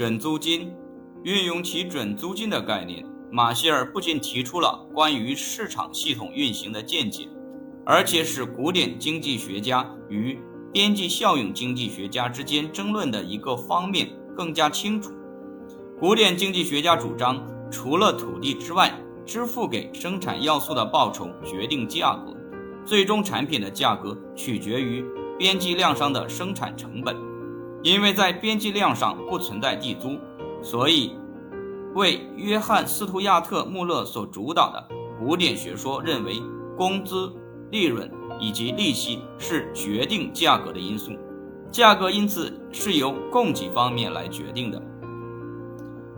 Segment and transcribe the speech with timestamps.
[0.00, 0.72] 准租金，
[1.24, 7.28] 运用其准租金的概念，马歇尔不仅提出了关于市场系统运行的见解，
[7.84, 10.38] 而且使古典经济学家与
[10.72, 15.12] 边际效应经济学家之间争论的一个方面更加清楚。
[15.98, 22.34] 古典经济学家主张，除了土地之外，支付给生产要素的报酬决定价格，
[22.86, 25.04] 最终产品的价格取决于
[25.38, 27.14] 边际量上的生产成本。
[27.82, 30.18] 因为在边际量上不存在地租，
[30.62, 31.16] 所以
[31.94, 34.88] 为约翰·斯图亚特·穆勒所主导的
[35.18, 36.34] 古典学说认为，
[36.76, 37.32] 工资、
[37.70, 41.12] 利润以及利息是决定价格的因素，
[41.70, 44.80] 价格因此是由供给方面来决定的。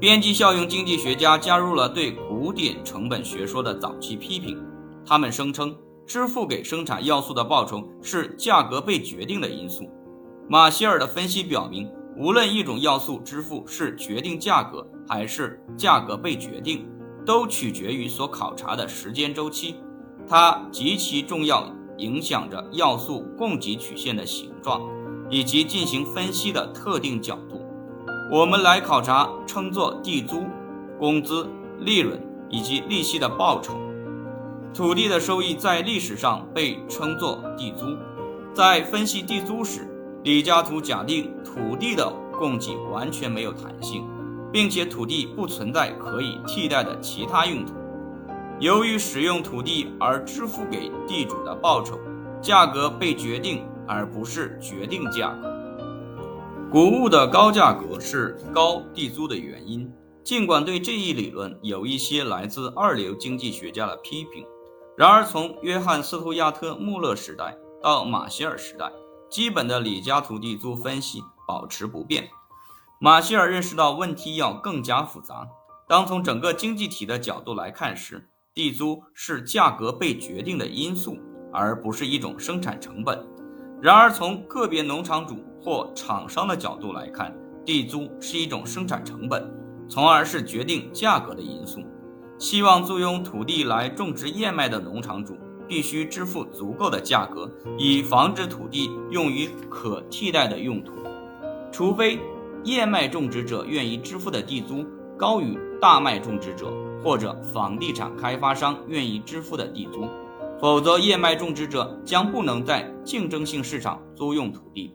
[0.00, 4.56] 边际效应经济学家加入了对古典成本学说的早期批评，
[5.04, 9.90] 他们声称，支付给生产要素的报酬是价格被决定的因素。
[10.50, 16.88] 马歇尔的分析表明，无论一种要素支付是决定价格，还是价格被决定，
[17.26, 19.76] 都取决于所考察的时间周期。
[20.26, 24.80] 它极其重要，影响着要素供给曲线的形状，
[25.28, 27.60] 以及进行分析的特定角度。
[28.32, 30.46] 我们来考察称作地租、
[30.98, 31.46] 工资、
[31.80, 33.78] 利润以及利息的报酬。
[34.72, 37.84] 土地的收益在历史上被称作地租。
[38.54, 39.86] 在分析地租时，
[40.24, 44.04] 李嘉图假定土地的供给完全没有弹性，
[44.52, 47.74] 并且土地不存在可以替代的其他用途。
[48.58, 51.98] 由于使用土地而支付给地主的报酬，
[52.42, 55.48] 价格被决定而不是决定价格。
[56.70, 59.90] 谷物的高价格是高地租的原因。
[60.24, 64.44] 尽管对这一理论有一些来自二流经济学家的批评，
[64.94, 68.92] 然而从约翰·斯图亚特·穆勒时代到马歇尔时代。
[69.30, 72.28] 基本的李家土地租分析保持不变。
[73.00, 75.46] 马歇尔认识到问题要更加复杂。
[75.86, 81.16] 当从整个经济体的角度来看时，地租是价格被决定的因素，
[81.52, 83.26] 而不是一种生产成本。
[83.80, 87.32] 然而，从个别农场主或厂商的角度来看，
[87.64, 89.48] 地租是一种生产成本，
[89.88, 91.80] 从而是决定价格的因素。
[92.38, 95.38] 希望租用土地来种植燕麦的农场主。
[95.68, 100.94] 必须支付足够的价格，以防止土地用于可替代的用途。
[101.70, 102.18] 除非
[102.64, 104.84] 燕麦种植者愿意支付的地租
[105.16, 106.72] 高于大麦种植者
[107.04, 110.08] 或者房地产开发商愿意支付的地租，
[110.60, 114.92] 否则燕麦种植者将不能在竞争性市场租用土地。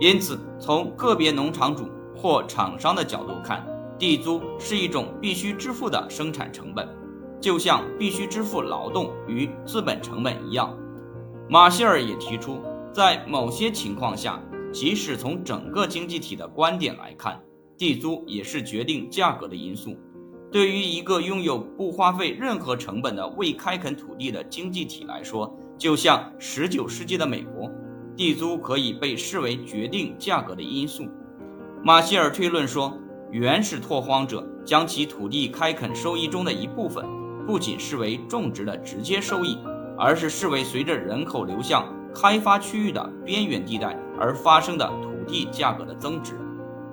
[0.00, 1.84] 因此，从个别农场主
[2.16, 3.64] 或厂商的角度看，
[3.98, 6.88] 地租是一种必须支付的生产成本。
[7.42, 10.72] 就像必须支付劳动与资本成本一样，
[11.50, 14.40] 马歇尔也提出，在某些情况下，
[14.72, 17.42] 即使从整个经济体的观点来看，
[17.76, 19.96] 地租也是决定价格的因素。
[20.52, 27.68] 对于一个拥有不花费任何成本的未开垦土地的经济体来说，就像19世纪的美国，
[28.14, 31.08] 地租可以被视为决定价格的因素。
[31.82, 32.96] 马歇尔推论说，
[33.32, 37.04] 原始拓荒者将其土地开垦收益中的一部分。
[37.46, 39.58] 不仅视为种植的直接收益，
[39.98, 46.34] 而是视为随着人口流向开发区域的边缘地带而发生的土地价格的增值。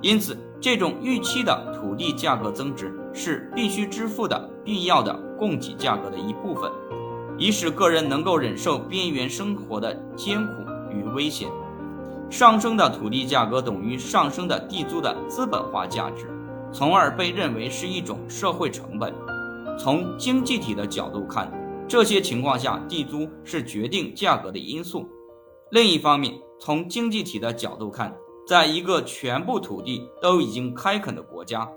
[0.00, 6.70] 因此，这种预期的土地价格增值是必须支付的必要的供给价格的一部分，
[7.38, 10.52] 以使个人能够忍受边缘生活的艰苦
[10.90, 11.48] 与危险。
[12.28, 16.26] 上升的土地价格等于上升的地租的资本化价值，
[16.72, 19.14] 从而被认为是一种社会成本。
[19.78, 21.52] 从经济体的角度看，
[21.88, 25.08] 这些情况下，地租是决定价格的因素。
[25.70, 28.14] 另一方面，从经济体的角度看，
[28.46, 31.68] 在一个全部土地都已经开垦的国家，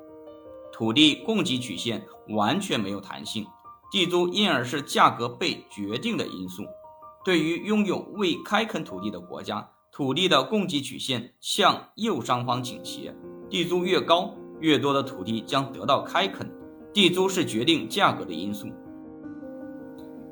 [0.72, 3.46] 土地供给曲线完全没有弹性，
[3.92, 6.64] 地租因而是价格被决定的因素。
[7.26, 13.14] 对于拥有未开垦土地的国家，土地的供给曲线向右上方倾斜，
[13.50, 16.50] 地租越高，越多的土地将得到开垦。
[16.98, 18.70] 地租是决定价格的因素。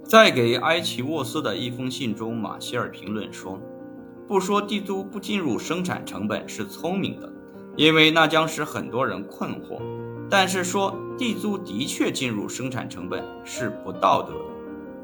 [0.04, 3.62] 在给埃奇沃斯的一封信中，马歇尔评论说
[4.28, 7.32] ：“不说地租不进入生产成本是聪明的，
[7.76, 9.80] 因为那将使很多人困惑；
[10.28, 14.40] 但是说地租的确进入生产成本是不道德的，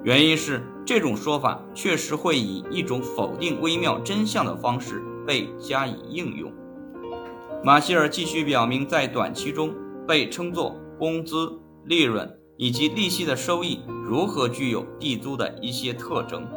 [0.02, 6.52] 原因是这种说法确实会以一种否定微妙真相的方式被加以应用。”
[7.64, 9.72] 马歇尔继续表明，在短期中
[10.08, 10.76] 被称作。
[11.02, 11.52] 工资、
[11.86, 16.48] 利润以及利息的收益如何具有地租的一些特征？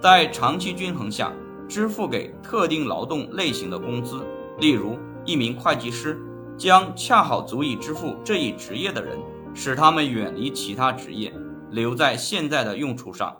[0.00, 1.30] 在长期均衡下，
[1.68, 4.24] 支付给特定劳动类型的工资，
[4.58, 6.18] 例如一名会计师，
[6.56, 9.18] 将恰好足以支付这一职业的人，
[9.52, 11.30] 使他们远离其他职业，
[11.70, 13.36] 留在现在的用处上。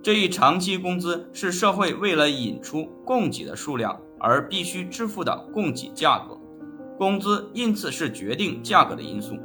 [0.00, 6.38] 这一长期工资是社会为了引出供给的数量而必须支付的供给价格，
[6.96, 9.36] 工资因此是决定价格的因素。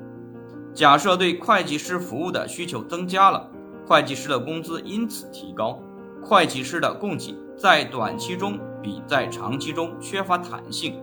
[0.74, 3.50] 假设对会计师服务的需求增加了，
[3.88, 5.80] 会计师的工资因此提高。
[6.22, 11.02] 会计师的供给在短期中比在长期中缺乏弹性，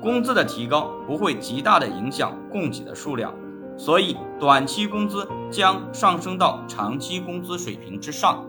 [0.00, 3.34] 工资的提高不会极大的影响供给的数量，
[3.76, 8.44] 所以短期工资将上升到长期工资水平之上。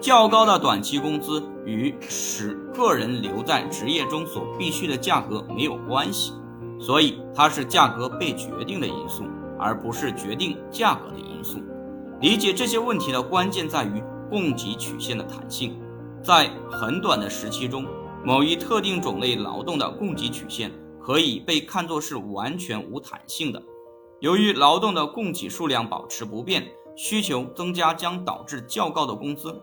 [0.00, 6.34] 较高的短期工资与使个人留在职业中所必须的价格没有关系，
[6.84, 9.24] 所以它是价格被决定的因素，
[9.56, 11.60] 而不是决定价格的因素。
[12.20, 15.80] 理解这些问题的关键在于供给曲线的弹性。
[16.22, 17.86] 在很短的时期中，
[18.24, 23.62] 某一特定种类劳动的供给曲线可以被看作是完全无弹性的。
[24.20, 26.64] 由于劳动的供给数量保持不变，
[26.96, 29.60] 需求增加将导致较高的工资。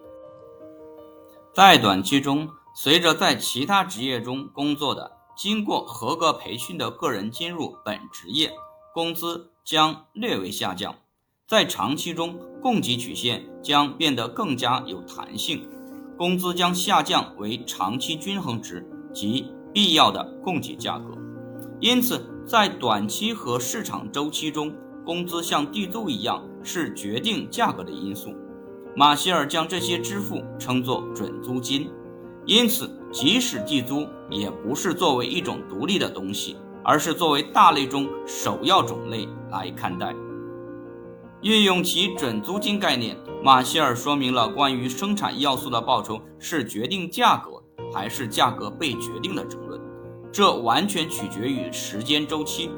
[1.53, 8.51] 在短期中，随着在其他职业中工作的、经过合格培训的个人进入本职业，
[8.93, 10.93] 工资将略微下降。
[11.47, 15.65] 在长期中，供给曲线将变得更加有弹性，
[16.17, 21.17] 工资将下降为长期均衡值及必要的供给价格。
[21.79, 24.75] 因此，在短期和市场周期中，
[25.05, 28.35] 工资像地租一样是决定价格的因素。
[28.93, 31.89] 马歇尔将这些支付称作准租金，
[32.45, 40.15] 因此，即使地租也不是作为一种独立的东西，而是作为大类中首要种类来看待。
[41.41, 47.61] 运用其准租金概念，马歇尔说明了关于生产要素的报酬是决定价格
[47.93, 49.79] 还是价格被决定的争论，
[50.31, 52.69] 这完全取决于时间周期。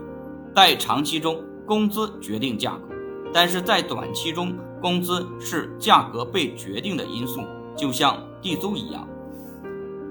[0.55, 2.93] 在长期中，工资决定价格，
[3.33, 4.53] 但是在短期中。
[4.81, 7.41] 工资是价格被决定的因素，
[7.77, 9.07] 就像地租一样。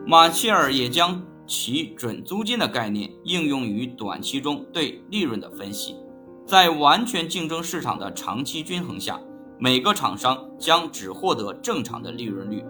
[0.07, 1.21] 马歇尔也将
[1.51, 5.97] 其准租金的概念应用于短期中对利润的分析。
[6.47, 9.21] 在完全竞争市场的长期均衡下，
[9.59, 12.63] 每个厂商将只获得正常的利润率。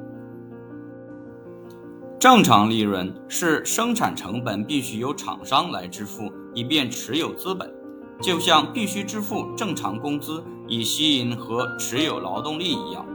[2.19, 7.71] 正常利润是生产成本必须由厂商来支付，以便持有资本。
[8.19, 13.07] 就像必须支付正常工资以吸引和持有劳动力一样，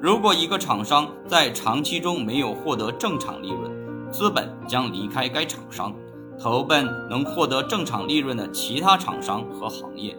[0.00, 3.79] 如果一个厂商在长期中没有获得正常利润，
[4.10, 5.94] 资本将离开该厂商，
[6.38, 10.16] 投奔能获得正常利润的其他厂商和行业。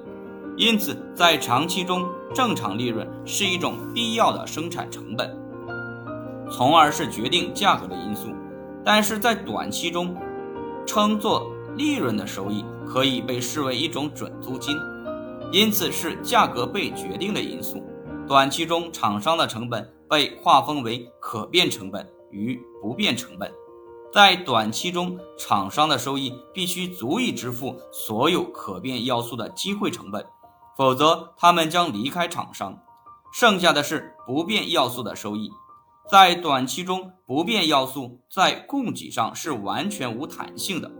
[0.57, 5.35] 因此，在长期中，正常利润是一种必要的生产成本，
[6.49, 8.29] 从而是决定价格的因素。
[8.83, 10.15] 但是在短期中，
[10.85, 12.65] 称作利润的收益。
[12.83, 14.75] 可以被视为一种准租金，
[15.49, 17.81] 因此是价格被决定的因素。
[18.27, 23.49] 短期中，厂商的成本被划分为可变成本与不变成本。
[24.13, 30.25] 在短期中，厂商的收益必须足以支付所有可变要素的机会成本，
[30.75, 32.77] 否则他们将离开厂商。
[33.33, 35.49] 剩下的是不变要素的收益。
[36.09, 40.91] 在短期中，不变要素在供给上是完全无弹性的。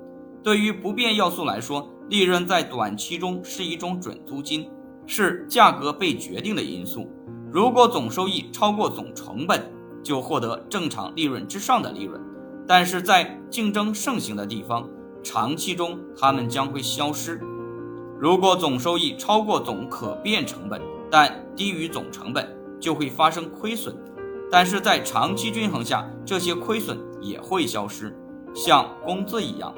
[0.41, 4.69] 对于不变要素来说，利润在短期中是一种准租金，
[5.05, 7.11] 是价格被决定的因素。
[7.51, 9.69] 如果总收益超过总成本，
[10.01, 12.21] 就获得正常利润之上的利润。
[12.67, 14.87] 但是在竞争盛行的地方，
[15.23, 17.39] 长期中它们将会消失。
[18.19, 22.47] 如果总收益超过总可变成本，但低于总成本，
[22.79, 23.95] 就会发生亏损。
[24.51, 28.15] 但是在长期均衡下，这些亏损也会消失，
[28.53, 29.73] 像工资一样。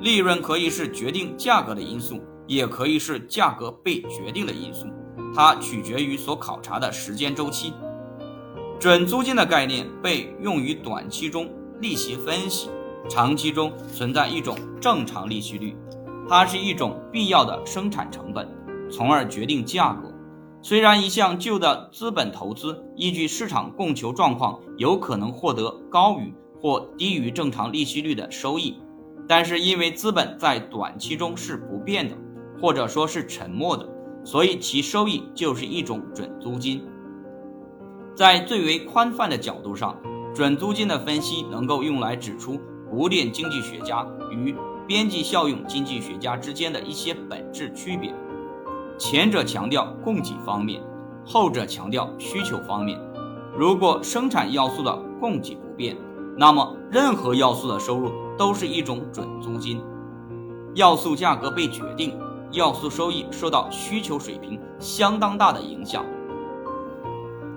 [0.00, 4.86] 利润可以是决定价格的因素，也可以是价格被决定的因素，
[5.34, 7.72] 它取决于所考察的时间周期。
[8.78, 12.68] 准租金的概念被用于短期中利息分析，
[13.08, 15.76] 长期中存在一种正常利息率，
[16.28, 18.48] 它是一种必要的生产成本，
[18.90, 20.12] 从而决定价格。
[20.60, 28.76] 虽然一项旧的资本投资依据市场供求状况有可能获得高于或低于正常利息率的收益。
[29.28, 32.16] 但是因为资本在短期中是不变的，
[32.60, 33.86] 或者说是沉默的，
[34.24, 36.82] 所以其收益就是一种准租金。
[38.14, 39.96] 在最为宽泛的角度上，
[40.38, 44.54] 准租金的分析能够用来指出古典经济学家与
[44.86, 48.14] 边际效用经济学家之间的一些本质区别。
[48.96, 50.80] 前者强调供给方面，
[51.26, 52.96] 后者强调需求方面。
[53.56, 55.96] 如果生产要素的供给不变，
[56.36, 58.12] 那么任何要素的收入。
[58.38, 59.82] 都是一种准租金，
[60.76, 62.16] 要素价格被决定，
[62.52, 66.04] 要素收益受到需求水平相当大的影响。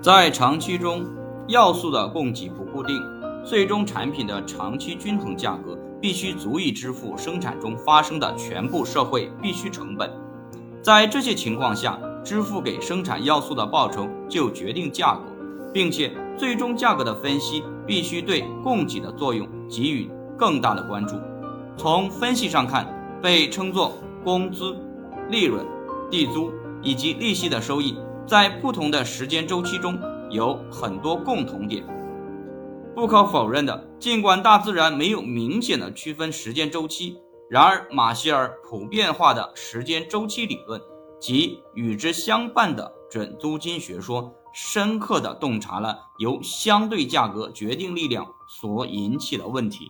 [0.01, 1.05] 在长期中，
[1.47, 3.01] 要素的供给不固定，
[3.43, 10.09] 最终产品的长期均衡价格必须足以支付生产中发生的全部社会必需成本。
[10.81, 15.21] 在这些情况下，支付给生产要素的报酬就决定价格，
[15.73, 21.15] 并且最终价格的分析必须对供给的作用给予更大的关注。
[21.77, 22.87] 从分析上看，
[23.21, 23.93] 被称作
[24.23, 24.75] 工资、
[25.29, 25.65] 利润、
[26.09, 27.97] 地租以及利息的收益。
[28.27, 29.99] 在不同的时间周期中
[30.31, 31.83] 有很多共同点。
[32.95, 37.17] 不可否认的，尽管大自然没有明显的区分时间周期，
[37.49, 40.81] 然而马歇尔普遍化的时间周期理论
[41.19, 48.25] 及与之相伴的准租金学说，深刻地洞察了由相对价格决定力量
[48.59, 49.89] 所引起的问题。